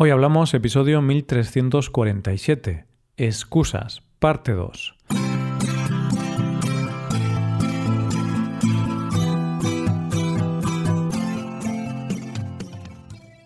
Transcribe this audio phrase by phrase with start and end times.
[0.00, 2.84] Hoy hablamos episodio 1347,
[3.16, 4.94] Excusas, parte 2.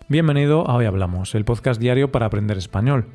[0.07, 3.07] Bienvenido a Hoy Hablamos, el podcast diario para aprender español.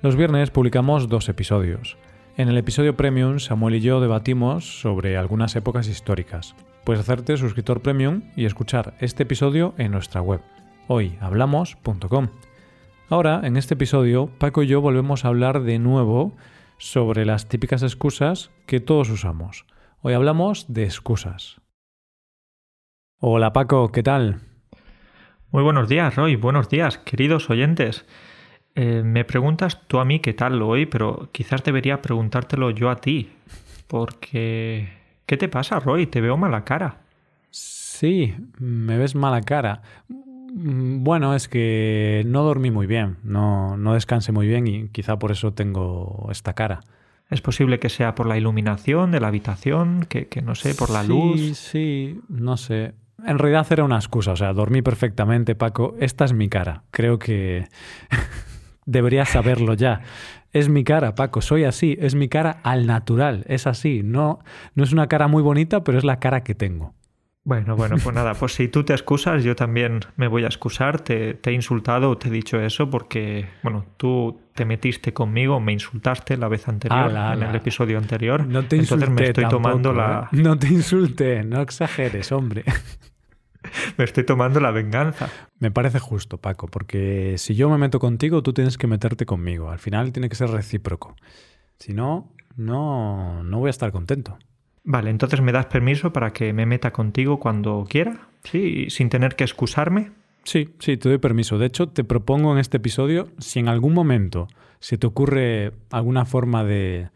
[0.00, 1.98] Los viernes publicamos dos episodios.
[2.38, 6.54] En el episodio Premium, Samuel y yo debatimos sobre algunas épocas históricas.
[6.84, 10.40] Puedes hacerte suscriptor Premium y escuchar este episodio en nuestra web,
[10.86, 12.28] hoyhablamos.com.
[13.08, 16.36] Ahora, en este episodio, Paco y yo volvemos a hablar de nuevo
[16.76, 19.64] sobre las típicas excusas que todos usamos.
[20.02, 21.60] Hoy hablamos de excusas.
[23.20, 24.40] Hola Paco, ¿qué tal?
[25.52, 26.34] Muy buenos días, Roy.
[26.34, 28.04] Buenos días, queridos oyentes.
[28.74, 32.96] Eh, me preguntas tú a mí qué tal hoy, pero quizás debería preguntártelo yo a
[32.96, 33.30] ti.
[33.86, 34.88] Porque...
[35.26, 36.08] ¿Qué te pasa, Roy?
[36.08, 37.02] Te veo mala cara.
[37.50, 39.82] Sí, me ves mala cara.
[40.56, 45.18] Mm, bueno, es que no dormí muy bien, no, no descansé muy bien y quizá
[45.18, 46.80] por eso tengo esta cara.
[47.28, 51.02] Es posible que sea por la iluminación de la habitación, que, no sé, por la
[51.02, 51.40] luz.
[51.40, 52.94] Sí, sí, no sé.
[53.26, 55.96] En realidad era una excusa, o sea, dormí perfectamente, Paco.
[55.98, 56.84] Esta es mi cara.
[56.92, 57.66] Creo que
[58.86, 60.02] deberías saberlo ya.
[60.52, 64.02] Es mi cara, Paco, soy así, es mi cara al natural, es así.
[64.04, 64.38] No,
[64.74, 66.94] no es una cara muy bonita, pero es la cara que tengo.
[67.46, 71.00] Bueno, bueno, pues nada, pues si tú te excusas, yo también me voy a excusar.
[71.00, 75.72] Te, he insultado o te he dicho eso porque, bueno, tú te metiste conmigo, me
[75.72, 78.44] insultaste la vez anterior, en el episodio anterior.
[78.44, 80.28] No te Entonces me estoy tomando la.
[80.32, 80.36] ¿eh?
[80.42, 82.64] No te insulté, no exageres, hombre.
[83.96, 85.30] me estoy tomando la venganza.
[85.60, 89.70] Me parece justo, Paco, porque si yo me meto contigo, tú tienes que meterte conmigo.
[89.70, 91.14] Al final tiene que ser recíproco.
[91.78, 94.36] Si no, no, no voy a estar contento.
[94.88, 98.86] Vale, entonces me das permiso para que me meta contigo cuando quiera, ¿sí?
[98.88, 100.12] Sin tener que excusarme.
[100.44, 101.58] Sí, sí, te doy permiso.
[101.58, 104.46] De hecho, te propongo en este episodio, si en algún momento
[104.78, 107.08] se te ocurre alguna forma de,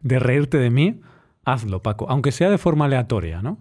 [0.00, 1.02] de reírte de mí,
[1.44, 3.58] hazlo, Paco, aunque sea de forma aleatoria, ¿no?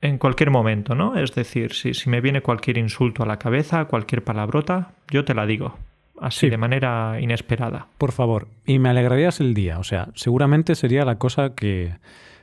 [0.00, 1.18] En cualquier momento, ¿no?
[1.18, 5.34] Es decir, si, si me viene cualquier insulto a la cabeza, cualquier palabrota, yo te
[5.34, 5.76] la digo
[6.18, 7.86] así de manera inesperada.
[7.98, 11.94] Por favor, y me alegrarías el día, o sea, seguramente sería la cosa que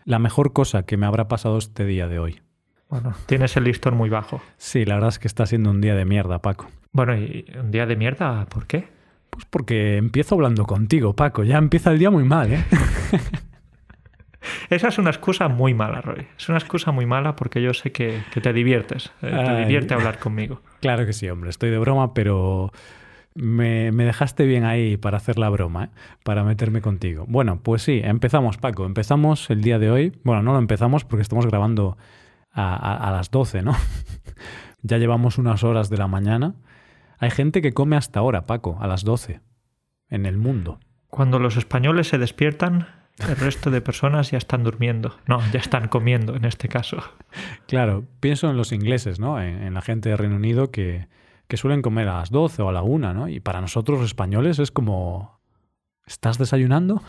[0.08, 2.40] la mejor cosa que me habrá pasado este día de hoy.
[2.90, 4.42] Bueno, tienes el listón muy bajo.
[4.56, 6.70] Sí, la verdad es que está siendo un día de mierda, Paco.
[6.94, 8.88] Bueno, ¿y un día de mierda por qué?
[9.30, 11.44] Pues porque empiezo hablando contigo, Paco.
[11.44, 12.64] Ya empieza el día muy mal, ¿eh?
[14.70, 16.26] Esa es una excusa muy mala, Roy.
[16.38, 19.12] Es una excusa muy mala porque yo sé que, te diviertes.
[19.22, 20.62] Eh, te divierte hablar conmigo.
[20.80, 21.50] Claro que sí, hombre.
[21.50, 22.72] Estoy de broma, pero
[23.38, 25.90] me, dejaste bien ahí para hacer la broma, ¿eh?
[26.24, 27.26] para meterme contigo.
[27.28, 28.86] Bueno, pues sí, empezamos, Paco.
[28.86, 30.14] Empezamos el día de hoy.
[30.24, 31.98] Bueno, no lo empezamos porque estamos grabando
[32.52, 33.76] a, las 12, ¿no?
[34.82, 36.56] ya llevamos unas horas de la mañana.
[37.20, 39.42] Hay gente que come hasta ahora, Paco, a las 12,
[40.10, 40.80] en el mundo.
[41.08, 42.88] Cuando los españoles se despiertan,
[43.20, 45.16] el resto de personas ya están durmiendo.
[45.28, 46.98] No, ya están comiendo en este caso.
[47.68, 49.42] Claro, pienso en los ingleses, ¿no?
[49.42, 51.08] en la gente de Reino Unido que
[51.48, 53.28] que suelen comer a las 12 o a la 1, ¿no?
[53.28, 55.40] Y para nosotros los españoles es como...
[56.06, 57.02] ¿Estás desayunando?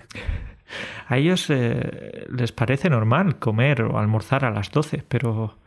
[1.08, 5.58] a ellos eh, les parece normal comer o almorzar a las 12, pero...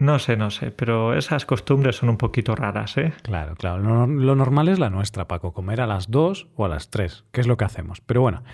[0.00, 3.14] No sé, no sé, pero esas costumbres son un poquito raras, ¿eh?
[3.22, 3.78] Claro, claro.
[3.78, 7.24] Lo, lo, normal es la nuestra, Paco, comer a las 2 o a las 3,
[7.32, 8.00] que es lo que hacemos.
[8.02, 8.44] Pero bueno,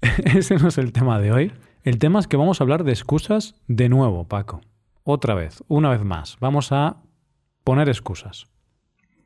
[0.24, 1.52] ese no es el tema de hoy.
[1.82, 4.62] El tema es que vamos a hablar de excusas de nuevo, Paco.
[5.04, 6.38] Otra vez, una vez más.
[6.40, 6.96] Vamos a
[7.64, 8.46] poner excusas.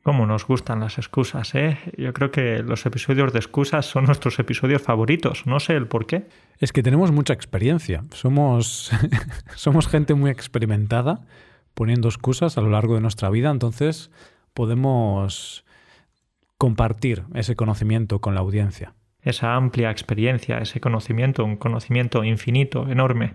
[0.03, 1.79] Cómo nos gustan las excusas, ¿eh?
[1.97, 5.47] Yo creo que los episodios de excusas son nuestros episodios favoritos.
[5.47, 6.27] No sé el por qué.
[6.59, 8.03] Es que tenemos mucha experiencia.
[8.11, 8.91] Somos,
[9.55, 11.25] somos gente muy experimentada
[11.73, 14.09] poniendo excusas a lo largo de nuestra vida, entonces
[14.53, 15.65] podemos
[16.57, 18.93] compartir ese conocimiento con la audiencia.
[19.21, 23.33] Esa amplia experiencia, ese conocimiento, un conocimiento infinito, enorme.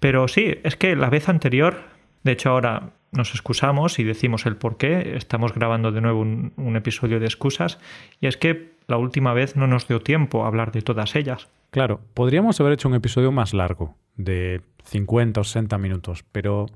[0.00, 1.82] Pero sí, es que la vez anterior,
[2.22, 5.16] de hecho ahora nos excusamos y decimos el por qué.
[5.16, 7.78] Estamos grabando de nuevo un, episodio de excusas
[8.20, 11.48] y es que la última vez no nos dio tiempo a hablar de todas ellas.
[11.70, 16.66] Claro, podríamos haber hecho un episodio más largo, de 50 o 60 minutos, pero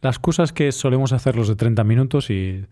[0.00, 2.64] las excusas que solemos hacer los de 30 minutos y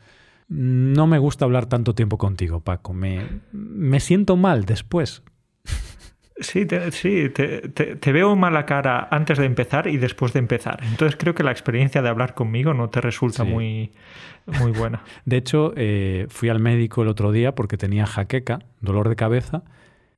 [0.49, 2.93] no me gusta hablar tanto tiempo contigo, Paco.
[2.93, 5.23] Me, me siento mal después.
[6.41, 10.81] Sí, te, sí te, veo mala cara antes de empezar y después de empezar.
[10.83, 13.93] Entonces creo que la experiencia de hablar conmigo no te resulta muy,
[14.47, 15.03] muy buena.
[15.25, 19.63] De hecho, eh, fui al médico el otro día porque tenía jaqueca, dolor de cabeza,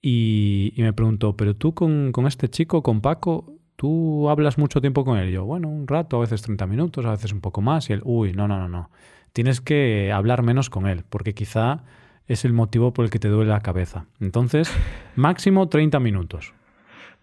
[0.03, 5.17] y, me preguntó, ¿pero tú con, este chico, con Paco, tú hablas mucho tiempo con
[5.19, 5.29] él?
[5.29, 7.89] Y yo, bueno, un rato, a veces 30 minutos, a veces un poco más.
[7.89, 8.91] Y él, uy, no, no, no, no.
[9.33, 11.85] tienes que hablar menos con él, porque quizá
[12.27, 14.07] es el motivo por el que te duele la cabeza.
[14.21, 14.71] Entonces,
[15.17, 16.55] máximo 30 minutos.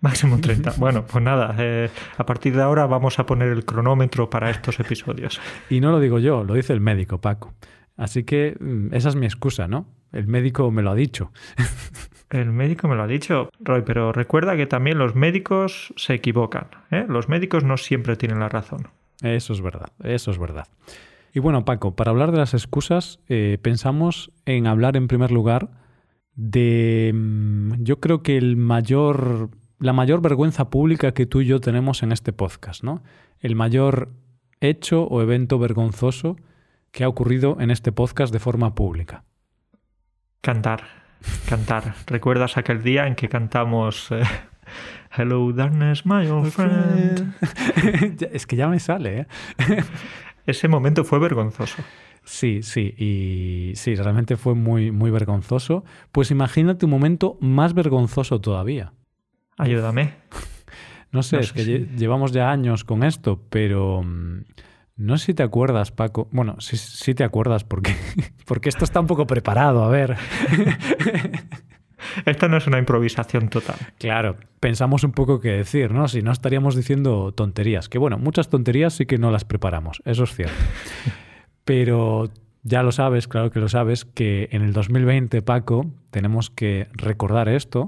[0.01, 0.73] Máximo 30.
[0.77, 4.79] Bueno, pues nada, eh, a partir de ahora vamos a poner el cronómetro para estos
[4.79, 5.39] episodios.
[5.69, 7.53] Y no lo digo yo, lo dice el médico, Paco.
[7.97, 9.87] Así que mm, esa es mi excusa, ¿no?
[10.11, 11.31] El médico me lo ha dicho.
[12.29, 16.67] El médico me lo ha dicho, Roy, pero recuerda que también los médicos se equivocan.
[16.91, 17.05] ¿eh?
[17.09, 18.87] Los médicos no siempre tienen la razón.
[19.23, 20.67] Eso es verdad, eso es verdad.
[21.33, 25.69] Y bueno, Paco, para hablar de las excusas, eh, pensamos en hablar en primer lugar
[26.35, 29.49] de, mm, yo creo que el mayor,
[29.79, 33.03] la mayor vergüenza pública que tú y yo tenemos en este podcast, ¿no?
[33.39, 34.09] El mayor
[34.61, 36.37] hecho o evento vergonzoso
[36.91, 39.23] que ha ocurrido en este podcast de forma pública.
[40.41, 40.99] Cantar
[41.47, 41.95] cantar.
[42.07, 44.23] ¿Recuerdas aquel día en que cantamos eh,
[45.15, 47.35] Hello darkness, my old friend?
[48.31, 49.27] es que ya me sale, ¿eh?
[50.49, 51.81] Ese momento fue vergonzoso.
[52.23, 55.83] Sí, sí, y sí, realmente fue muy, muy vergonzoso.
[56.11, 58.93] Pues imagínate un momento más vergonzoso todavía.
[59.57, 60.13] Ayúdame.
[61.11, 61.63] No sé, es que
[61.97, 64.43] llevamos ya años con esto, pero mm,
[64.97, 66.27] no sé si te acuerdas, Paco.
[66.31, 67.95] Bueno, sí, sí te acuerdas porque,
[68.45, 70.17] porque esto está un poco preparado, a ver.
[72.25, 73.77] Esto no es una improvisación total.
[73.97, 76.07] Claro, pensamos un poco qué decir, ¿no?
[76.07, 77.89] Si no estaríamos diciendo tonterías.
[77.89, 80.55] Que bueno, muchas tonterías sí que no las preparamos, eso es cierto.
[81.65, 82.29] Pero
[82.63, 87.49] ya lo sabes, claro que lo sabes, que en el 2020, Paco, tenemos que recordar
[87.49, 87.87] esto.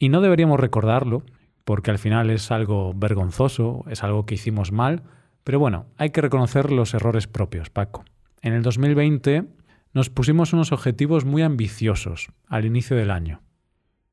[0.00, 1.22] Y no deberíamos recordarlo,
[1.64, 5.02] porque al final es algo vergonzoso, es algo que hicimos mal
[5.44, 8.04] pero bueno, hay que reconocer los errores propios, Paco.
[8.40, 9.44] En el 2020
[9.94, 13.40] nos pusimos unos objetivos muy ambiciosos al inicio del año.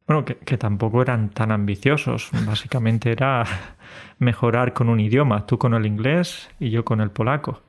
[0.07, 2.29] Bueno, que, tampoco eran tan ambiciosos.
[2.45, 3.45] Básicamente era
[4.19, 7.61] mejorar con un idioma, tú con el inglés y yo con el polaco.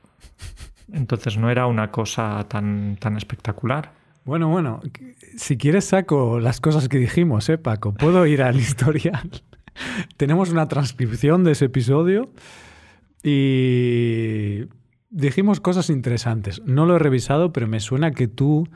[0.91, 3.93] Entonces no era una cosa tan, tan espectacular.
[4.25, 4.81] Bueno, bueno,
[5.37, 7.93] si quieres saco las cosas que dijimos, ¿eh, Paco?
[7.93, 9.29] Puedo ir al historial.
[10.17, 12.31] Tenemos una transcripción de ese episodio
[13.23, 14.65] y
[15.13, 16.61] dijimos cosas interesantes.
[16.65, 18.67] No lo he revisado, pero me suena que tú,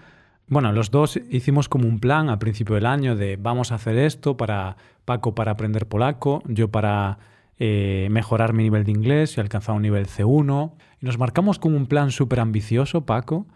[0.47, 3.97] bueno, los dos hicimos como un plan al principio del año de vamos a hacer
[3.97, 7.17] esto para Paco para aprender polaco, yo para
[7.59, 10.73] eh, mejorar mi nivel de inglés y alcanzar un nivel C1.
[11.01, 13.47] Y nos marcamos como un plan súper ambicioso, Paco.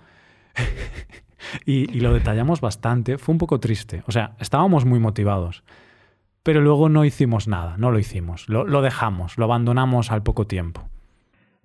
[1.65, 3.17] y, lo detallamos bastante.
[3.17, 4.03] Fue un poco triste.
[4.07, 5.63] O sea, estábamos muy motivados
[6.43, 10.89] pero luego no hicimos nada, no lo hicimos, lo, dejamos, lo abandonamos al poco tiempo.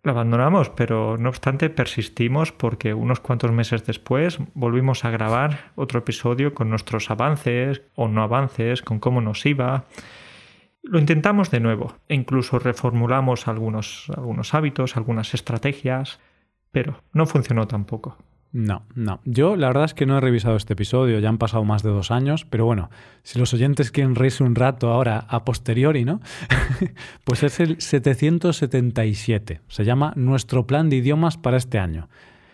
[0.06, 5.98] Lo abandonamos, pero no obstante persistimos porque unos cuantos meses después volvimos a grabar otro
[5.98, 9.86] episodio con nuestros avances o no avances, con cómo nos iba.
[10.84, 16.20] Lo intentamos de nuevo e incluso reformulamos algunos, algunos hábitos, algunas estrategias,
[16.70, 18.16] pero no funcionó tampoco.
[18.56, 19.20] No, no.
[19.26, 21.90] Yo la verdad es que no he revisado este episodio, ya han pasado más de
[21.90, 22.88] dos años, pero bueno,
[23.22, 26.22] si los oyentes quieren reírse un rato ahora a posteriori, ¿no?
[27.24, 29.60] pues es el 777.
[29.68, 32.08] Se llama Nuestro plan de idiomas para este año.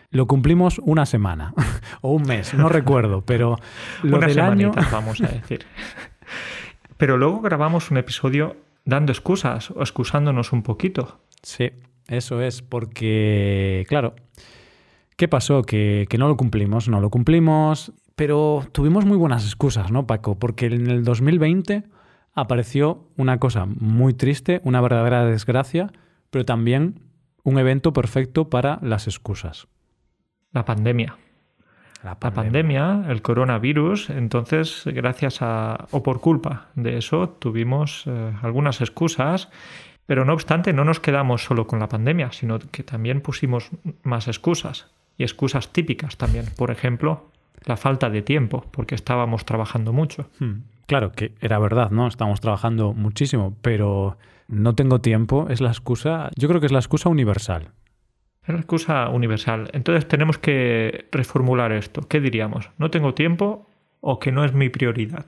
[0.09, 1.53] Lo cumplimos una semana
[2.01, 3.57] o un mes, no recuerdo, pero
[4.01, 5.65] lo del año vamos a decir.
[6.97, 11.21] pero luego grabamos un episodio dando excusas o excusándonos un poquito.
[11.41, 11.71] Sí,
[12.09, 14.15] eso es porque claro,
[15.15, 15.63] ¿Qué pasó?
[15.63, 20.39] Que, no lo cumplimos, no lo cumplimos, pero tuvimos muy buenas excusas, ¿no, Paco?
[20.39, 21.83] Porque en el 2020
[22.33, 25.91] apareció una cosa muy triste, una verdadera desgracia,
[26.29, 26.99] pero también
[27.43, 29.67] un evento perfecto para las excusas.
[30.51, 31.17] La pandemia.
[32.03, 38.81] La pandemia, el coronavirus, entonces gracias a, o por culpa de eso, tuvimos eh, algunas
[38.81, 39.49] excusas,
[40.05, 43.69] pero no obstante no nos quedamos solo con la pandemia, sino que también pusimos
[44.03, 46.45] más excusas y excusas típicas también.
[46.57, 47.29] Por ejemplo,
[47.65, 50.29] la falta de tiempo, porque estábamos trabajando mucho.
[50.39, 50.63] Hmm.
[50.85, 52.07] Claro, que era verdad, ¿no?
[52.07, 54.17] Estábamos trabajando muchísimo, pero
[54.47, 57.71] no tengo tiempo es la excusa, yo creo que es la excusa universal.
[58.43, 59.69] Es la excusa universal.
[59.73, 62.01] Entonces tenemos que reformular esto.
[62.01, 62.69] ¿Qué diríamos?
[62.77, 63.69] ¿No tengo tiempo
[64.01, 65.25] o que no es mi prioridad?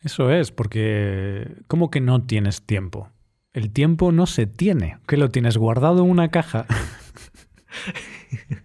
[0.00, 3.08] Eso es, porque ¿cómo que no tienes tiempo?
[3.52, 6.66] El tiempo no se tiene, que lo tienes guardado en una caja.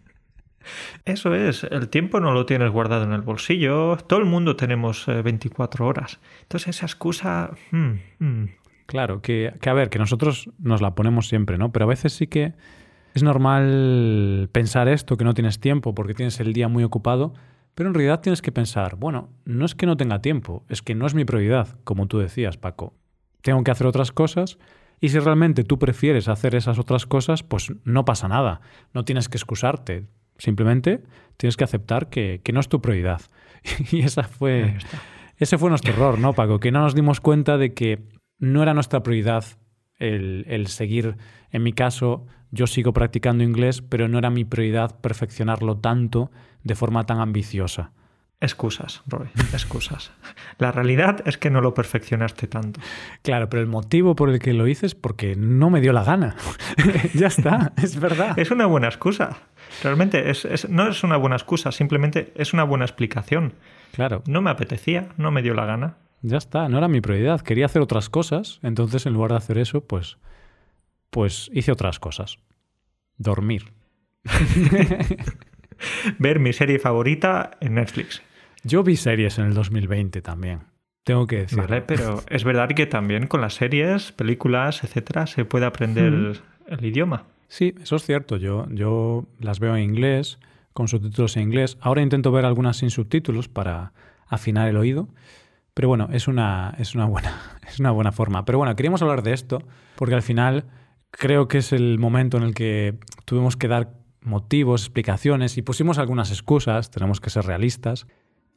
[1.06, 5.06] Eso es, el tiempo no lo tienes guardado en el bolsillo, todo el mundo tenemos
[5.08, 6.20] 24 eh, horas.
[6.41, 7.51] Entonces esa excusa...
[7.72, 8.46] Hmm, hmm.
[8.86, 11.72] Claro, que, que, a ver, que nosotros nos la ponemos siempre, ¿no?
[11.72, 12.53] Pero a veces sí que
[13.13, 17.34] es normal pensar esto, que no tienes tiempo porque tienes el día muy ocupado,
[17.75, 20.96] pero en realidad tienes que pensar, bueno, no es que no tenga tiempo, es que
[20.96, 22.94] no es mi prioridad, como tú decías, Paco.
[23.41, 24.58] Tengo que hacer otras cosas
[25.01, 28.60] Y si realmente tú prefieres hacer esas otras cosas, pues no pasa nada.
[28.94, 30.08] No tienes que excusarte.
[30.39, 31.03] Simplemente
[31.38, 33.22] tienes que aceptar que, no es tu prioridad.
[33.91, 34.77] y esa fue,
[35.38, 36.60] ese fue nuestro error, ¿no, Paco?
[36.60, 38.00] Que no nos dimos cuenta de que
[38.39, 39.46] no era nuestra prioridad
[39.98, 41.17] el, el seguir,
[41.51, 46.31] en mi caso, yo sigo practicando inglés, pero no era mi prioridad perfeccionarlo tanto
[46.63, 47.91] de forma tan ambiciosa.
[48.41, 50.12] Excusas, Roy, excusas.
[50.60, 52.79] La realidad es que no lo perfeccionaste tanto.
[53.22, 56.05] Claro, pero el motivo por el que lo hice es porque no me dio la
[56.05, 56.38] gana.
[57.13, 58.39] ya está, es verdad.
[58.39, 59.39] Es una buena excusa.
[59.84, 60.24] Realmente
[60.69, 63.55] no es una buena excusa, simplemente es una buena explicación.
[63.91, 64.24] Claro.
[64.25, 65.98] No me apetecía, no me dio la gana.
[66.22, 67.41] Ya está, no era mi prioridad.
[67.41, 70.17] Quería hacer otras cosas, entonces en lugar de hacer eso, pues,
[71.10, 72.39] pues hice otras cosas.
[73.17, 73.74] Dormir.
[76.19, 78.22] Ver mi serie favorita en Netflix.
[78.63, 80.62] Yo vi series en el 2020 también.
[81.04, 81.58] Tengo que decir.
[81.58, 86.86] Vale, pero es verdad que también con las series, películas, etcétera, se puede aprender el
[86.86, 87.25] idioma.
[87.48, 88.38] Sí, eso es cierto.
[88.38, 90.39] Yo, yo las veo en inglés,
[90.74, 91.78] con subtítulos en inglés.
[91.82, 93.94] Ahora intento ver algunas sin subtítulos para
[94.28, 95.10] afinar el oído.
[95.74, 97.34] Pero bueno, es una, es una, buena,
[97.68, 98.46] es una buena forma.
[98.46, 99.63] Pero bueno, queríamos hablar de esto
[99.96, 100.66] porque al final
[101.12, 105.98] creo que es el momento en el que tuvimos que dar motivos, explicaciones y pusimos
[105.98, 108.08] algunas excusas, tenemos que ser realistas.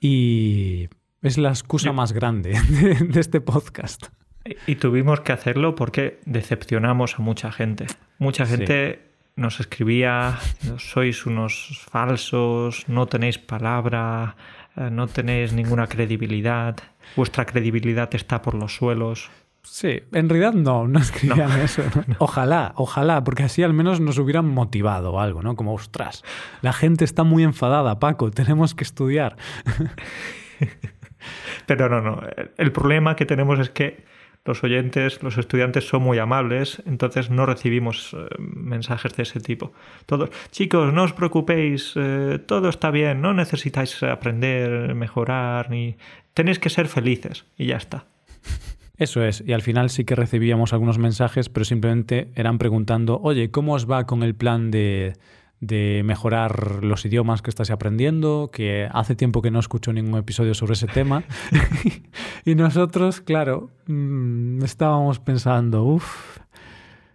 [0.05, 0.89] Y
[1.23, 2.61] es la excusa más grande
[3.01, 4.09] de, este podcast.
[4.67, 7.87] Y tuvimos que hacerlo porque decepcionamos a mucha gente.
[8.19, 8.99] Mucha gente
[9.37, 10.41] nos escribía,
[10.79, 14.35] sois unos falsos, no tenéis palabra,
[14.77, 16.77] eh, no tenéis ninguna credibilidad,
[17.15, 19.31] vuestra credibilidad está por los suelos.
[19.63, 21.83] Sí, en realidad no, no escribían eso.
[22.19, 25.57] Ojalá, ojalá, porque así al menos nos hubieran motivado algo, ¿no?
[25.57, 26.25] Como, ostras,
[26.61, 29.37] la gente está muy enfadada, Paco, tenemos que estudiar.
[31.67, 32.21] Pero no, no.
[32.57, 34.05] El problema que tenemos es que
[34.45, 39.73] los oyentes, los estudiantes son muy amables, entonces no recibimos eh, mensajes de ese tipo.
[40.07, 45.97] Todos, chicos, no os preocupéis, eh, todo está bien, no necesitáis aprender, mejorar, ni
[46.35, 48.07] tenéis que ser felices y ya está.
[49.03, 53.51] Eso es, y al final sí que recibíamos algunos mensajes, pero simplemente eran preguntando, oye,
[53.51, 55.15] ¿cómo os va con el plan de,
[55.59, 58.51] de mejorar los idiomas que estáis aprendiendo?
[58.53, 61.25] Que hace tiempo que no escucho ningún episodio sobre ese tema.
[62.45, 66.39] y nosotros, claro, mm, estábamos pensando, uff,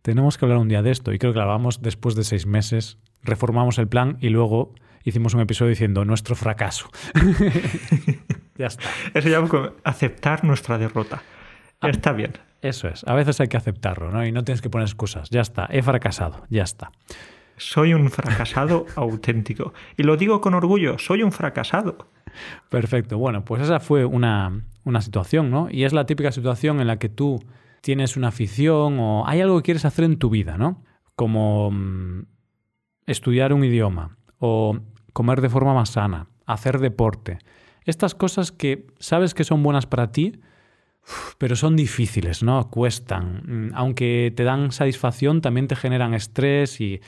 [0.02, 1.14] tenemos que hablar un día de esto.
[1.14, 4.74] Y creo que lo después de seis meses, reformamos el plan y luego
[5.06, 6.90] hicimos un episodio diciendo nuestro fracaso.
[8.58, 8.84] ya está.
[9.14, 11.22] Eso llama aceptar nuestra derrota.
[11.82, 12.34] Ah, está bien.
[12.62, 13.04] Eso es.
[13.08, 14.26] A veces hay que aceptarlo, ¿no?
[14.26, 15.30] Y no tienes que poner excusas.
[15.30, 15.68] Ya está.
[15.70, 16.46] He fracasado.
[16.50, 16.92] Ya está.
[17.58, 19.74] Soy un fracasado auténtico.
[19.96, 20.98] Y lo digo con orgullo.
[20.98, 22.10] Soy un fracasado.
[22.70, 23.18] Perfecto.
[23.18, 25.68] Bueno, pues esa fue una, una situación, ¿no?
[25.70, 27.40] Y es la típica situación en la que tú
[27.82, 30.84] tienes una afición o hay algo que quieres hacer en tu vida, ¿no?
[31.16, 32.26] Como mm,
[33.06, 34.78] estudiar un idioma o
[35.14, 37.40] comer de forma más sana, hacer deporte.
[37.86, 40.42] Estas cosas que sabes que son buenas para ti,
[41.38, 42.70] pero son difíciles, ¿no?
[42.70, 43.44] Cuestan.
[43.46, 47.02] Mm, aunque te dan satisfacción, también te generan estrés y,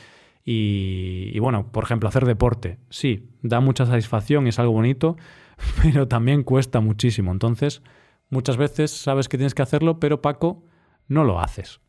[0.45, 2.79] y, bueno, por ejemplo, hacer deporte.
[2.89, 5.17] Sí, da mucha satisfacción, es algo bonito,
[5.83, 7.31] pero también cuesta muchísimo.
[7.31, 7.81] Entonces,
[8.29, 10.63] muchas veces sabes que tienes que hacerlo, pero Paco,
[11.07, 11.81] no lo haces.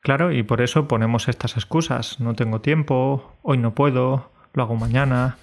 [0.00, 2.20] Claro, y por eso ponemos estas excusas.
[2.20, 5.36] No tengo tiempo, hoy no puedo, lo hago mañana.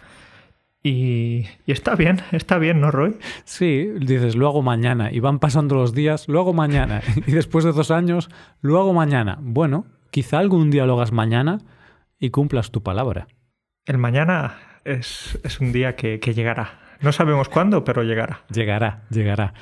[0.86, 3.18] Y, está bien, está bien, ¿no, Roy?
[3.46, 5.12] Sí, dices, lo hago mañana.
[5.14, 7.02] Y van pasando los días, lo hago mañana.
[7.26, 8.30] Y después de dos años,
[8.62, 9.38] lo hago mañana.
[9.42, 11.60] Bueno, quizá algún día lo hagas mañana
[12.20, 13.28] y cumplas tu palabra.
[13.86, 16.82] El mañana es, un día que, que llegará.
[17.00, 18.42] No sabemos cuándo, pero llegará.
[18.54, 19.54] Llegará, llegará.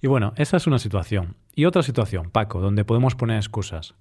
[0.00, 1.36] Y bueno, esa es una situación.
[1.54, 3.96] Y otra situación, Paco, donde podemos poner excusas.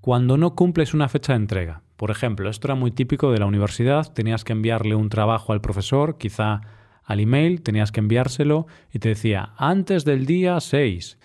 [0.00, 1.82] Cuando no cumples una fecha de entrega.
[1.96, 5.60] Por ejemplo, esto era muy típico de la universidad, tenías que enviarle un trabajo al
[5.60, 6.60] profesor, quizá
[7.02, 11.18] al email, tenías que enviárselo y te decía antes del día 6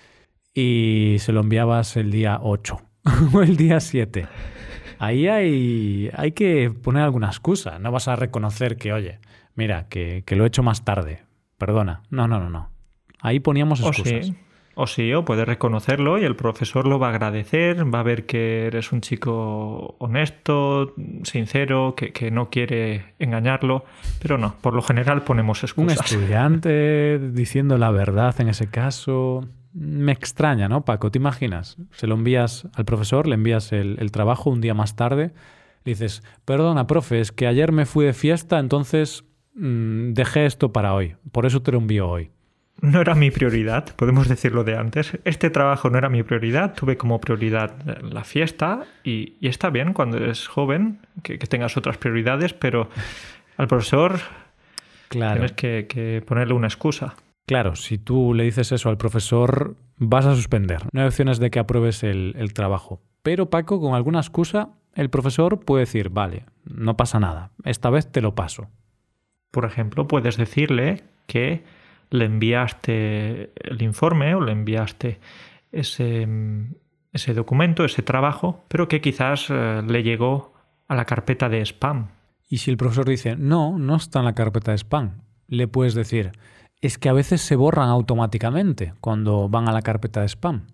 [0.54, 2.78] y se lo enviabas el día 8
[3.34, 4.28] o el día 7.
[4.98, 9.20] Ahí hay, hay que poner alguna excusa, no vas a reconocer que, oye,
[9.56, 11.24] mira, que, lo he hecho más tarde,
[11.58, 12.04] perdona.
[12.10, 12.70] No, no, no, no.
[13.20, 14.14] Ahí poníamos excusas.
[14.14, 14.36] O sí,
[14.76, 18.92] o puedes reconocerlo y el profesor lo va a agradecer, va a ver que eres
[18.92, 23.86] un chico honesto, sincero, que, no quiere engañarlo,
[24.22, 25.98] pero no, por lo general ponemos excusas.
[26.00, 29.48] Un estudiante diciendo la verdad en ese caso.
[29.74, 31.10] Me extraña, ¿no, Paco?
[31.10, 31.78] ¿Te imaginas?
[31.92, 35.34] Se lo envías al profesor, le envías el, trabajo un día más tarde,
[35.84, 39.24] le dices, perdona, profe, es que ayer me fui de fiesta, entonces
[39.56, 42.30] mm, dejé esto para hoy, por eso te lo envío hoy.
[42.82, 45.18] No era mi prioridad, podemos decirlo de antes.
[45.24, 50.18] Este trabajo no era mi prioridad, tuve como prioridad la fiesta y, está bien cuando
[50.18, 52.90] eres joven que, tengas otras prioridades, pero
[53.58, 54.20] al profesor
[55.08, 55.34] claro.
[55.34, 57.16] tienes que, ponerle una excusa.
[57.46, 60.84] Claro, si tú le dices eso al profesor, vas a suspender.
[60.92, 63.02] No hay opciones de que apruebes el, el trabajo.
[63.22, 68.12] Pero Paco, con alguna excusa, el profesor puede decir, vale, no pasa nada, esta vez
[68.12, 68.68] te lo paso.
[69.52, 71.64] Por ejemplo, puedes decirle que
[72.14, 75.20] le enviaste el informe o le enviaste
[75.72, 76.28] ese,
[77.12, 80.54] ese documento, ese trabajo, pero que quizás eh, le llegó
[80.88, 82.10] a la carpeta de spam.
[82.48, 85.96] Y si el profesor dice, no, no está en la carpeta de spam, le puedes
[85.96, 86.34] decir,
[86.82, 90.68] es que a veces se borran automáticamente cuando van a la carpeta de spam.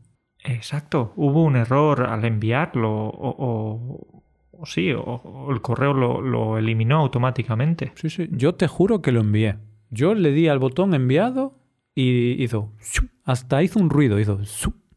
[0.43, 7.93] Exacto, hubo un error al enviarlo o, sí, o, el correo lo, lo, eliminó automáticamente.
[7.95, 9.55] Sí, sí, yo te juro que lo envié.
[9.89, 11.57] Yo le di al botón enviado
[11.95, 12.71] y hizo,
[13.23, 14.39] hasta hizo un ruido, hizo,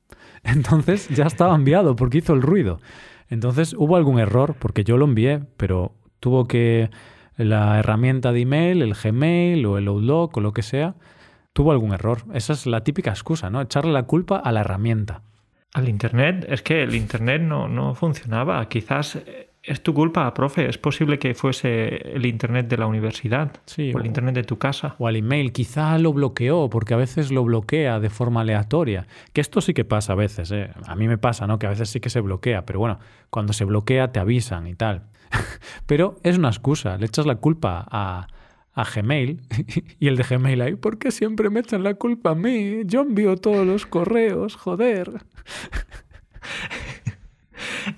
[0.44, 2.80] entonces ya estaba enviado porque hizo el ruido.
[3.28, 6.90] Entonces hubo algún error porque yo lo envié, pero tuvo que
[7.36, 10.94] la herramienta de email, el Gmail o el Outlook o lo que sea,
[11.52, 12.24] tuvo algún error.
[12.34, 13.60] Esa es la típica excusa, ¿no?
[13.60, 15.22] Echarle la culpa a la herramienta.
[15.74, 18.68] Al Internet, es que el Internet no, no funcionaba.
[18.68, 19.18] Quizás
[19.62, 20.68] es tu culpa, profe.
[20.68, 23.52] Es posible que fuese el internet de la universidad
[23.94, 24.96] o el internet de tu casa.
[24.98, 25.52] O al email.
[25.52, 29.06] Quizá lo bloqueó, porque a veces lo bloquea de forma aleatoria.
[29.32, 30.50] Que esto sí que pasa a veces.
[30.50, 30.70] ¿eh?
[30.86, 31.58] A mí me pasa, ¿no?
[31.58, 32.66] Que a veces sí que se bloquea.
[32.66, 32.98] Pero bueno,
[33.30, 35.04] cuando se bloquea te avisan y tal.
[35.86, 36.96] pero es una excusa.
[36.98, 38.26] Le echas la culpa a,
[38.74, 39.42] a Gmail
[40.00, 42.82] y el de Gmail ahí, ¿por qué siempre me echan la culpa a mí?
[42.84, 45.10] Yo envío todos los correos, joder.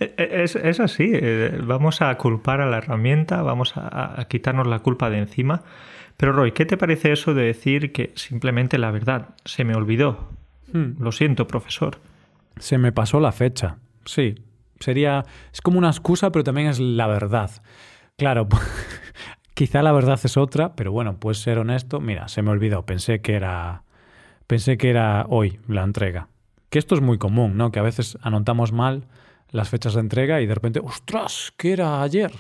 [0.01, 4.81] E, e, es, así, eh, vamos a culpar a la herramienta, vamos a, quitarnos la
[4.81, 5.63] culpa de encima.
[6.17, 10.29] Pero Roy, ¿qué te parece eso de decir que simplemente la verdad se me olvidó?
[10.73, 11.03] Hmm.
[11.03, 11.99] Lo siento, profesor.
[12.59, 13.79] Se me pasó la fecha.
[14.05, 14.37] Sí,
[14.79, 15.25] sería...
[15.53, 17.51] Es como una excusa, pero también es la verdad.
[18.17, 18.49] Claro,
[19.55, 22.01] quizá la verdad es otra, pero bueno, puedes ser honesto.
[22.01, 23.83] Mira, se me olvidó, pensé que era...
[24.47, 26.29] Pensé que era hoy la entrega.
[26.69, 27.73] Que esto es muy común, ¿no?
[27.73, 29.07] Que a veces anotamos mal
[29.51, 32.33] las fechas de entrega y de repente, ostras, ¿qué era ayer?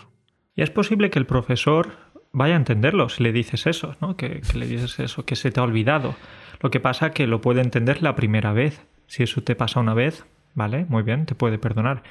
[0.54, 1.92] Y es posible que el profesor
[2.32, 4.16] vaya a entenderlo si le dices eso, ¿no?
[4.16, 6.14] Que, le dices eso, que se te ha olvidado.
[6.60, 8.84] Lo que pasa que lo puede entender la primera vez.
[9.06, 12.02] Si eso te pasa una vez, vale, muy bien, te puede perdonar.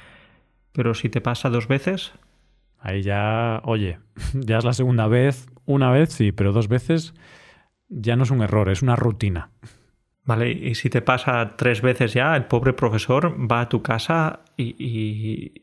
[0.72, 2.12] Pero si te pasa dos veces...
[2.80, 3.98] Ahí ya, oye,
[4.34, 7.14] ya es la segunda vez, una vez sí, pero dos veces
[7.88, 9.50] ya no es un error, es una rutina.
[10.24, 14.40] Vale, y si te pasa tres veces ya, el pobre profesor va a tu casa
[14.56, 15.62] y,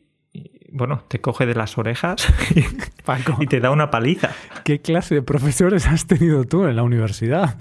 [0.70, 2.32] bueno, te coge de las orejas
[3.40, 4.30] y, te da una paliza.
[4.64, 7.58] ¿Qué clase de profesores has tenido tú en la universidad?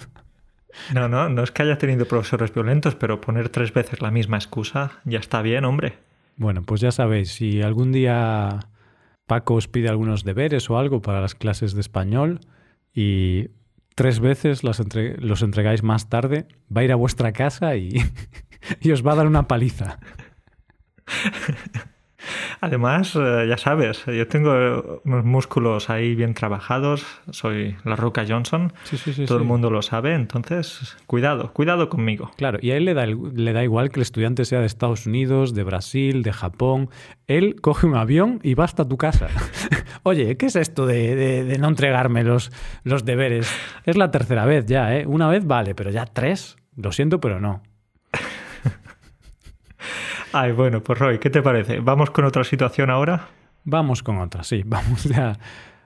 [0.93, 4.37] No, no, no es que hayas tenido profesores violentos, pero poner tres veces la misma
[4.37, 5.97] excusa ya está bien, hombre.
[6.37, 8.59] Bueno, pues ya sabéis, si algún día
[9.25, 12.39] Paco os pide algunos deberes o algo para las clases de español
[12.93, 13.49] y
[13.95, 14.81] tres veces los,
[15.17, 17.95] los entregáis más tarde, va a ir a vuestra casa y,
[18.81, 19.99] y os va a dar una paliza.
[22.63, 28.71] Además, eh, ya sabes, yo tengo unos músculos ahí bien trabajados, soy la Roca Johnson,
[29.27, 32.29] todo el mundo lo sabe, entonces cuidado, cuidado conmigo.
[32.37, 35.07] Claro, y a él le da, le da igual que el estudiante sea de Estados
[35.07, 36.91] Unidos, de Brasil, de Japón,
[37.25, 39.29] él coge un avión y va hasta tu casa.
[40.03, 42.51] Oye, ¿qué es esto de, no entregarme los,
[42.83, 43.51] los deberes?
[43.85, 45.07] Es la tercera vez ya, ¿eh?
[45.07, 47.63] Una vez vale, pero ya tres, lo siento, pero no.
[50.33, 51.79] Ay, bueno, pues Roy, ¿qué te parece?
[51.79, 53.27] ¿Vamos con otra situación ahora?
[53.65, 54.63] Vamos con otra, sí.
[54.65, 55.37] Vamos ya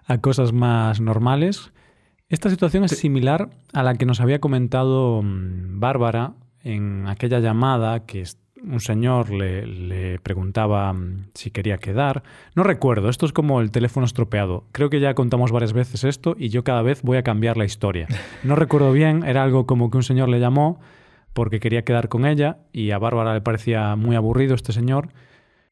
[0.06, 1.72] a cosas más normales.
[2.30, 8.06] Esta situación es similar a la que nos había comentado mm, Bárbara en aquella llamada
[8.06, 8.24] que
[8.64, 12.22] un señor le, le, preguntaba mm, si quería quedar.
[12.56, 14.66] No recuerdo, esto es como el teléfono estropeado.
[14.72, 17.66] Creo que ya contamos varias veces esto y yo cada vez voy a cambiar la
[17.66, 18.08] historia.
[18.44, 20.80] No recuerdo bien, era algo como que un señor le llamó
[21.36, 25.10] porque quería quedar con ella y a Bárbara le parecía muy aburrido este señor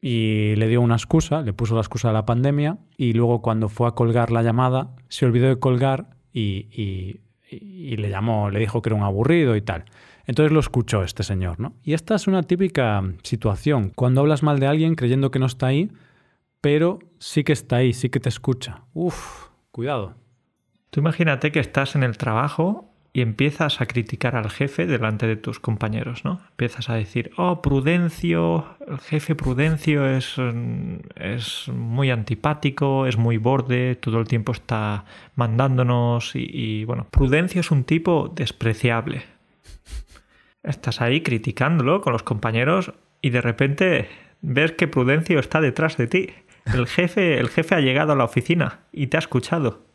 [0.01, 3.69] y le dio una excusa, le puso la excusa de la pandemia y luego cuando
[3.69, 8.89] fue a colgar la llamada se olvidó de colgar y, le llamó, le dijo que
[8.89, 9.85] era un aburrido y tal.
[10.25, 11.75] Entonces lo escuchó este señor, ¿no?
[11.81, 15.67] Y esta es una típica situación, cuando hablas mal de alguien creyendo que no está
[15.67, 15.91] ahí,
[16.59, 18.81] pero sí que está ahí, sí que te escucha.
[18.93, 20.15] Uf, cuidado.
[20.89, 25.35] Tú imagínate que estás en el trabajo y empiezas a criticar al jefe delante de
[25.35, 26.41] tus compañeros, ¿no?
[26.49, 30.35] Empiezas a decir, oh, Prudencio, el jefe Prudencio es,
[31.15, 37.69] es muy antipático, es muy borde, todo el tiempo está mandándonos y, bueno, Prudencio es
[37.69, 39.21] un tipo despreciable.
[40.63, 44.09] Estás ahí criticándolo con los compañeros y de repente
[44.41, 46.29] ves que Prudencio está detrás de ti.
[46.65, 49.92] El jefe, el jefe ha llegado a la oficina y te ha escuchado.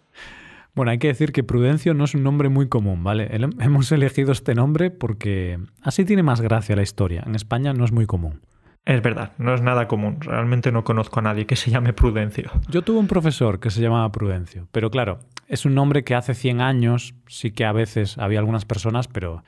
[0.78, 3.28] Bueno, hay que decir que Prudencio no es un nombre muy común, ¿vale?
[3.58, 7.24] Hemos elegido este nombre porque así tiene más gracia la historia.
[7.26, 8.42] En España no es muy común.
[8.84, 10.20] Es verdad, no es nada común.
[10.20, 12.52] Realmente no conozco a nadie que se llame Prudencio.
[12.68, 16.32] Yo tuve un profesor que se llamaba Prudencio, pero claro, es un nombre que hace
[16.32, 19.42] 100 años sí que a veces había algunas personas, pero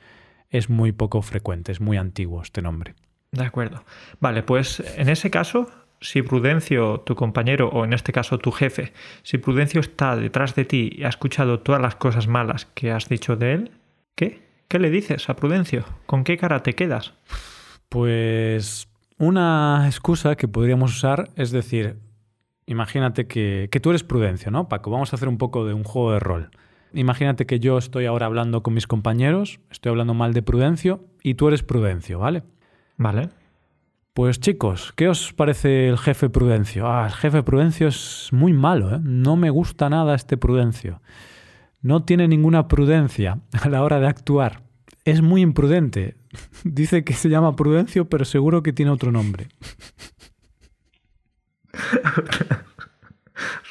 [0.49, 2.93] es muy poco frecuente, es muy antiguo este nombre.
[3.31, 3.85] De acuerdo.
[4.19, 5.69] Vale, pues en ese caso,
[6.01, 10.65] si Prudencio, tu compañero, o en este caso tu jefe, si Prudencio está detrás de
[10.65, 13.71] ti y ha escuchado todas las cosas malas que has dicho de él,
[14.15, 14.41] ¿qué?
[14.67, 15.85] ¿Qué le dices a Prudencio?
[16.07, 17.13] ¿Con qué cara te quedas?
[17.87, 21.99] Pues una excusa que podríamos usar es decir,
[22.65, 24.89] imagínate que, que, tú eres Prudencio, ¿no, Paco?
[24.89, 26.49] Vamos a hacer un poco de un juego de rol.
[26.93, 31.35] Imagínate que yo estoy ahora hablando con mis compañeros, estoy hablando mal de Prudencio y
[31.35, 32.43] tú eres Prudencio, ¿vale?
[32.97, 33.29] Vale.
[34.13, 36.85] Pues chicos, ¿qué os parece el jefe Prudencio?
[36.85, 38.99] Ah, el jefe Prudencio es muy malo, ¿eh?
[39.01, 41.01] No me gusta nada este Prudencio.
[41.81, 44.63] No tiene ninguna prudencia a la hora de actuar.
[45.05, 46.17] Es muy imprudente.
[46.65, 49.47] Dice que se llama Prudencio, pero seguro que tiene otro nombre.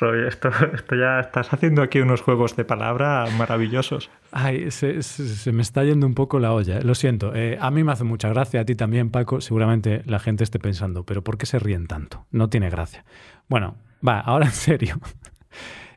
[0.03, 4.11] Esto, esto, ya estás haciendo aquí unos juegos de palabra maravillosos.
[4.33, 6.83] Ay, se, se, me está yendo un poco la olla, ¿eh?
[6.83, 7.35] lo siento.
[7.35, 9.41] Eh, a mí me hace mucha gracia, a ti también, Paco.
[9.41, 12.27] Seguramente la gente esté pensando, pero ¿por qué se ríen tanto?
[12.31, 13.05] No tiene gracia.
[13.49, 14.99] Bueno, va, ahora en serio.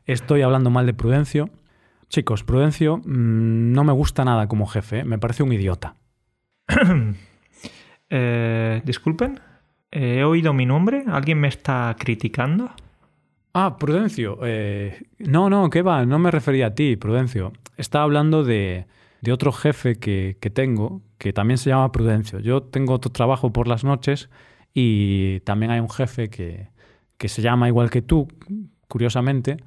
[0.04, 1.48] Estoy hablando mal de Prudencio.
[2.08, 5.04] Chicos, Prudencio mmm, no me gusta nada como jefe, ¿eh?
[5.04, 5.94] me parece un idiota.
[8.10, 9.40] eh, disculpen,
[9.90, 11.04] ¿he oído mi nombre?
[11.06, 12.70] ¿Alguien me está criticando?
[13.56, 14.38] Ah, Prudencio.
[14.42, 16.04] Eh, no, no, ¿qué va?
[16.04, 17.52] No me refería a ti, Prudencio.
[17.76, 18.86] Estaba hablando de,
[19.20, 22.40] de otro jefe que, que, tengo, que también se llama Prudencio.
[22.40, 24.28] Yo tengo otro trabajo por las noches
[24.74, 26.68] y también hay un jefe que,
[27.16, 28.26] que se llama igual que tú,
[28.88, 29.58] curiosamente,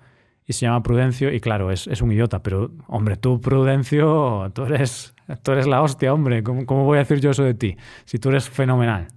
[0.45, 4.65] y se llama Prudencio y claro, es, es un idiota, pero hombre, tú, Prudencio, tú
[4.65, 6.43] eres, tú eres la hostia, hombre.
[6.43, 7.77] ¿Cómo, ¿Cómo voy a decir yo eso de ti?
[8.03, 9.07] Si tú eres fenomenal.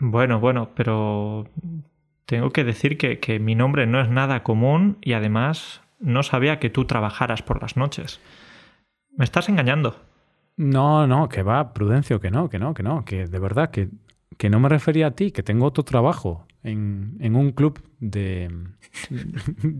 [0.00, 1.46] Bueno, bueno, pero
[2.26, 6.58] tengo que decir que, que, mi nombre no es nada común y además no sabía
[6.58, 8.20] que tú trabajaras por las noches.
[9.16, 9.96] ¿Me estás engañando?
[10.56, 13.88] No, no, que va, Prudencio, que no, que no, que no, que de verdad, que,
[14.36, 18.50] que no me refería a ti, que tengo otro trabajo en, en un club de,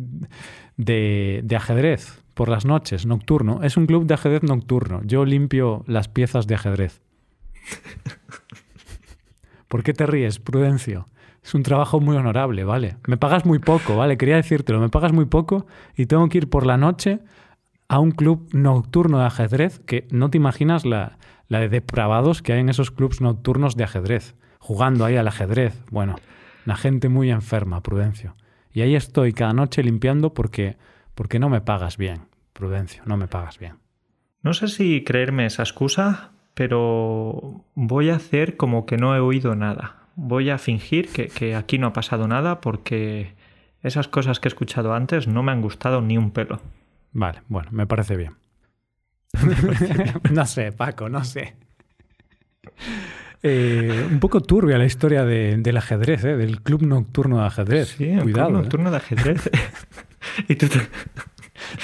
[0.76, 3.62] de, de ajedrez por las noches, nocturno.
[3.62, 5.00] Es un club de ajedrez nocturno.
[5.04, 7.02] Yo limpio las piezas de ajedrez.
[9.68, 11.08] ¿Por qué te ríes, Prudencio?
[11.46, 12.96] Es un trabajo muy honorable, ¿vale?
[13.06, 14.18] Me pagas muy poco, ¿vale?
[14.18, 17.20] Quería decírtelo, me pagas muy poco y tengo que ir por la noche
[17.86, 22.52] a un club nocturno de ajedrez que no te imaginas la, la de depravados que
[22.52, 25.80] hay en esos clubs nocturnos de ajedrez, jugando ahí al ajedrez.
[25.92, 26.16] Bueno,
[26.64, 28.34] la gente muy enferma, Prudencio.
[28.72, 30.76] Y ahí estoy cada noche limpiando porque,
[31.14, 32.22] porque no me pagas bien,
[32.54, 33.74] Prudencio, no me pagas bien.
[34.42, 39.54] No sé si creerme esa excusa, pero voy a hacer como que no he oído
[39.54, 43.34] nada voy a fingir que, que, aquí no ha pasado nada porque
[43.82, 46.60] esas cosas que he escuchado antes no me han gustado ni un pelo.
[47.12, 48.34] Vale, bueno, me parece bien.
[50.32, 51.54] no sé, Paco, no sé.
[53.42, 56.36] Eh, un poco turbia la historia de, del ajedrez, ¿eh?
[56.36, 57.94] del club nocturno de ajedrez.
[57.96, 58.48] Sí, el Cuidado.
[58.48, 58.90] club nocturno ¿eh?
[58.90, 59.50] de ajedrez.
[60.48, 60.66] y tu,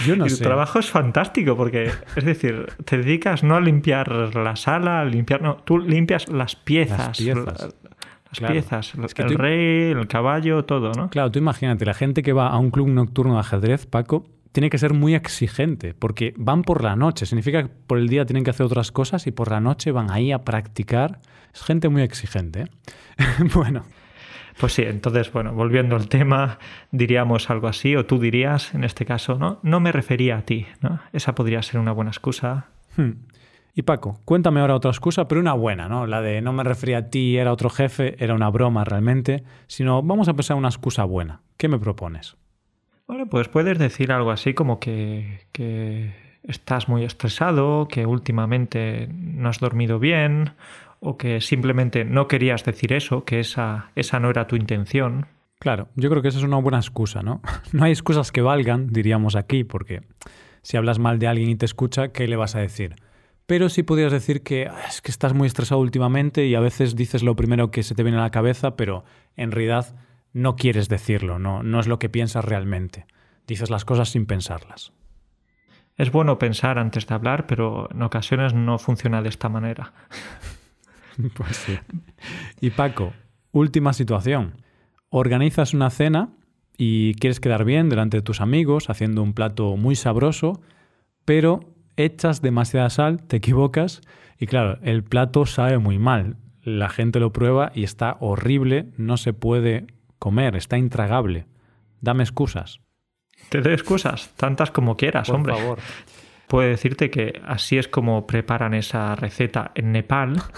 [0.05, 0.45] Yo no y tu sé.
[0.45, 5.43] trabajo es fantástico porque, es decir, te dedicas no a limpiar la sala, a limpiar,
[5.43, 6.99] no, tú limpias las piezas.
[6.99, 7.75] Las piezas.
[8.33, 8.55] Las Claro.
[8.55, 11.11] piezas, Es que el tú- rey, el caballo, todo, ¿no?
[11.11, 14.69] Claro, tú imagínate, la gente que va a un club nocturno de ajedrez, Paco, tiene
[14.71, 17.27] que ser muy exigente, porque van por la noche.
[17.27, 20.11] Significa que por el día tienen que hacer otras cosas y por la noche van
[20.11, 21.21] ahí a practicar.
[21.55, 22.63] Es gente muy exigente.
[22.63, 22.67] ¿eh?
[23.55, 23.85] bueno,
[24.61, 26.59] Pues sí, entonces, bueno, volviendo al tema,
[26.91, 29.59] diríamos algo así, o tú dirías, en este caso, ¿no?
[29.63, 31.01] No me refería a ti, ¿no?
[31.15, 32.67] Esa podría ser una buena excusa.
[32.97, 33.11] hmm.
[33.75, 36.07] Y Paco, cuéntame ahora otra excusa, pero una buena, ¿no?
[36.07, 40.03] La de no me refería a ti, era otro jefe, era una broma realmente, sino
[40.03, 41.41] vamos a pensar una excusa buena.
[41.57, 42.37] ¿Qué me propones?
[43.07, 49.49] Bueno, pues puedes decir algo así como que, que estás muy estresado, que últimamente no
[49.49, 50.53] has dormido bien,
[51.01, 55.27] o que simplemente no querías decir eso, que esa, esa no era tu intención.
[55.59, 57.41] Claro, yo creo que esa es una buena excusa, ¿no?
[57.73, 60.03] No hay excusas que valgan, diríamos aquí, porque
[60.63, 62.97] si hablas mal de alguien y te escucha, ¿qué le vas a decir?
[63.53, 66.97] Pero sí podrías decir que "Ah, es que estás muy estresado últimamente y a veces
[66.97, 69.05] dices lo primero que se te viene a la cabeza, pero
[69.37, 69.95] en realidad
[70.33, 73.05] no quieres decirlo, no, no es lo que piensas realmente.
[73.47, 74.95] Dices las cosas sin pensarlas.
[75.99, 79.93] Es bueno pensar antes de hablar, pero en ocasiones no funciona de esta manera.
[81.35, 81.79] Pues sí.
[82.63, 83.13] Y Paco,
[83.51, 84.63] última situación.
[85.11, 86.31] Organizas una cena
[86.79, 90.63] y quieres quedar bien delante de tus amigos haciendo un plato muy sabroso,
[91.27, 91.61] pero
[91.97, 94.01] echas demasiada sal, te equivocas
[94.39, 96.37] y claro, el plato sabe muy mal.
[96.63, 99.87] La gente lo prueba y está horrible, no se puede
[100.19, 101.47] comer, está intragable.
[102.01, 102.81] Dame excusas.
[103.49, 105.55] Te doy excusas, tantas como quieras, Por hombre.
[105.55, 105.79] favor.
[106.49, 110.43] Puedo decirte que así es como preparan esa receta en Nepal.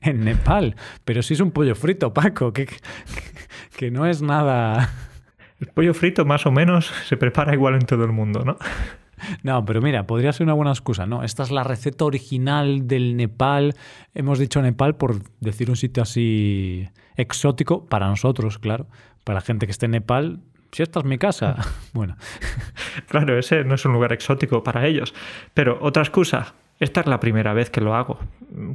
[0.00, 0.76] En Nepal.
[1.04, 2.76] Pero si es un pollo frito, Paco, que, que,
[3.76, 4.90] que no es nada.
[5.58, 8.58] El pollo frito más o menos se prepara igual en todo el mundo, ¿no?
[9.42, 11.22] No, pero mira, podría ser una buena excusa, ¿no?
[11.22, 13.74] Esta es la receta original del Nepal.
[14.14, 18.86] Hemos dicho Nepal por decir un sitio así exótico para nosotros, claro.
[19.24, 20.40] Para la gente que esté en Nepal,
[20.72, 21.56] si esta es mi casa.
[21.92, 22.16] Bueno,
[23.08, 25.14] Claro, ese no es un lugar exótico para ellos.
[25.54, 28.18] Pero otra excusa, esta es la primera vez que lo hago.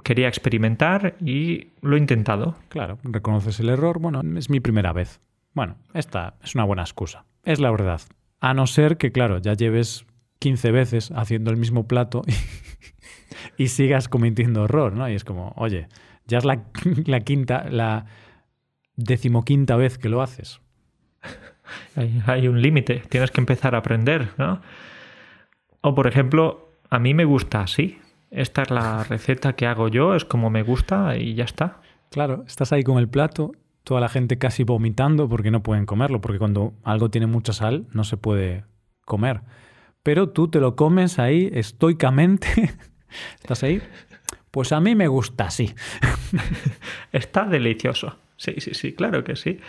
[0.03, 2.55] Quería experimentar y lo he intentado.
[2.69, 3.99] claro, reconoces el error.
[3.99, 5.19] Bueno, es mi primera vez.
[5.53, 7.25] Bueno, esta es una buena excusa.
[7.43, 8.01] Es la verdad.
[8.39, 10.05] A no ser que, claro, ya lleves
[10.43, 12.33] 15 veces haciendo el mismo plato y,
[13.63, 15.07] y sigas cometiendo error, ¿no?
[15.09, 15.87] Y es como, oye,
[16.27, 16.65] ya es la,
[17.05, 18.07] la quinta, la
[18.97, 20.59] decimoquinta vez que lo haces.
[21.95, 24.61] Hay, hay un límite, tienes que empezar a aprender, ¿no?
[25.79, 27.99] O por ejemplo, a mí me gusta así.
[28.29, 31.79] Esta es la receta que hago yo, es como me gusta y ya está.
[32.11, 33.53] Claro, estás ahí con el plato,
[33.85, 37.87] toda la gente casi vomitando porque no pueden comerlo, porque cuando algo tiene mucha sal
[37.93, 38.65] no se puede
[39.05, 39.41] comer.
[40.03, 42.73] Pero tú te lo comes ahí estoicamente.
[43.39, 43.81] ¿Estás ahí?
[44.51, 45.73] Pues a mí me gusta así.
[47.11, 48.17] Está delicioso.
[48.37, 49.59] Sí, sí, sí, claro que sí.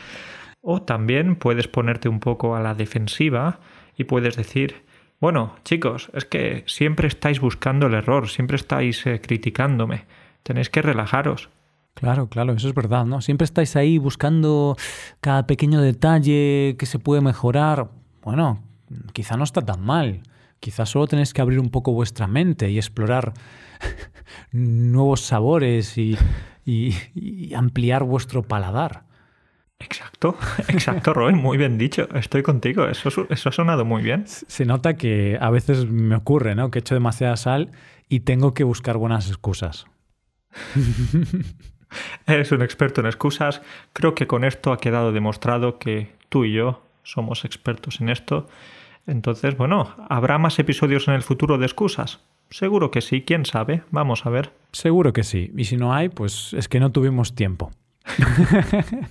[0.61, 3.61] O también puedes ponerte un poco a la defensiva
[3.97, 4.83] y puedes decir,
[5.20, 10.07] bueno, chicos, es que siempre estáis buscando el error, siempre estáis eh, criticándome.
[10.42, 11.49] Tenéis que relajaros.
[11.94, 13.20] Claro, claro, eso es verdad, ¿no?
[13.20, 14.77] Siempre estáis ahí buscando
[15.20, 17.88] cada pequeño detalle que se puede mejorar.
[18.23, 18.61] Bueno,
[19.12, 20.23] quizá no está tan mal.
[20.61, 23.35] Quizá solo tenéis que abrir un poco vuestra mente y explorar
[24.53, 26.16] nuevos sabores y,
[26.64, 29.05] y- y ampliar vuestro paladar.
[29.79, 30.37] Exacto,
[30.68, 32.09] exacto, Roy, muy bien dicho.
[32.14, 34.25] Estoy contigo, eso ha sonado muy bien.
[34.27, 36.70] Se nota que a veces me ocurre, ¿no?
[36.70, 37.70] Que echo demasiada sal
[38.09, 39.87] y tengo que buscar buenas excusas.
[42.27, 43.61] Eres un experto en excusas.
[43.92, 48.49] Creo que con esto ha quedado demostrado que tú y yo somos expertos en esto.
[49.07, 52.21] Entonces, bueno, ¿habrá más episodios en el futuro de excusas?
[52.51, 53.83] Seguro que sí, quién sabe.
[53.90, 54.53] Vamos a ver.
[54.73, 55.53] Seguro que sí.
[55.57, 57.71] Y si no hay, pues es que no tuvimos tiempo.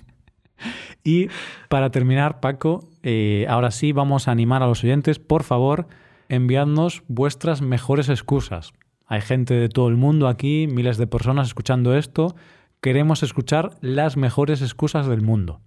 [1.03, 1.27] y
[1.69, 5.87] para terminar, Paco, eh, ahora sí vamos a animar a los oyentes, por favor,
[6.29, 8.73] enviadnos vuestras mejores excusas.
[9.05, 12.35] Hay gente de todo el mundo aquí, miles de personas escuchando esto.
[12.81, 15.59] Queremos escuchar las mejores excusas del mundo.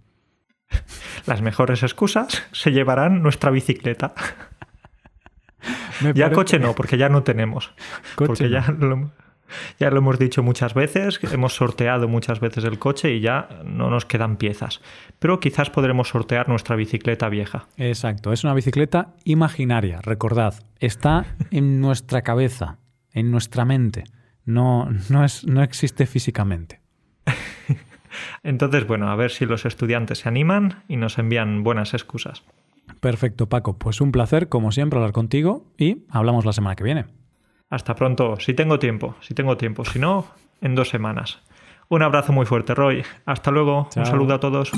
[1.27, 4.15] Las mejores excusas se llevarán nuestra bicicleta.
[6.01, 7.73] Me Ya parece- coche no, porque ya no tenemos.
[8.15, 8.51] Coche porque no.
[8.51, 9.11] ya lo,
[9.81, 13.89] ya lo hemos dicho muchas veces, hemos sorteado muchas veces el coche y ya no
[13.91, 14.81] nos quedan piezas.
[15.19, 17.67] Pero quizás podremos sortear nuestra bicicleta vieja.
[17.77, 22.79] Exacto, es una bicicleta imaginaria, recordad, está en nuestra cabeza,
[23.13, 24.05] en nuestra mente,
[24.45, 26.81] no, no, es, no existe físicamente.
[28.43, 32.43] Entonces, bueno, a ver si los estudiantes se animan y nos envían buenas excusas.
[33.01, 37.07] Perfecto, Paco, pues un placer, como siempre, hablar contigo y hablamos la semana que viene.
[37.69, 40.27] Hasta pronto, si tengo tiempo, si tengo tiempo, si no,
[40.61, 41.41] en dos semanas.
[41.89, 43.03] Un abrazo muy fuerte, Roy.
[43.27, 44.05] Hasta luego, Chao.
[44.05, 44.73] un saludo a todos.